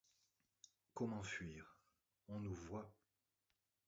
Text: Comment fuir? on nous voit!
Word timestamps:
Comment 0.95 1.21
fuir? 1.21 1.77
on 2.27 2.39
nous 2.39 2.55
voit! 2.55 2.91